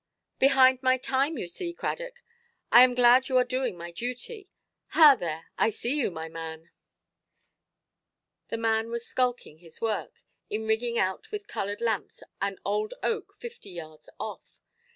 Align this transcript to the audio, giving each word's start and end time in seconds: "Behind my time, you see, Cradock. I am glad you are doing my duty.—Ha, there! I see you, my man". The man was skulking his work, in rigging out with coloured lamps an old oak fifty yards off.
"Behind 0.39 0.81
my 0.81 0.97
time, 0.97 1.37
you 1.37 1.47
see, 1.47 1.75
Cradock. 1.75 2.23
I 2.71 2.81
am 2.81 2.95
glad 2.95 3.29
you 3.29 3.37
are 3.37 3.43
doing 3.43 3.77
my 3.77 3.91
duty.—Ha, 3.91 5.13
there! 5.13 5.51
I 5.59 5.69
see 5.69 5.95
you, 5.95 6.09
my 6.09 6.27
man". 6.27 6.71
The 8.49 8.57
man 8.57 8.89
was 8.89 9.05
skulking 9.05 9.59
his 9.59 9.79
work, 9.79 10.23
in 10.49 10.65
rigging 10.65 10.97
out 10.97 11.29
with 11.31 11.45
coloured 11.45 11.81
lamps 11.81 12.23
an 12.41 12.57
old 12.65 12.95
oak 13.03 13.35
fifty 13.37 13.69
yards 13.69 14.09
off. 14.19 14.59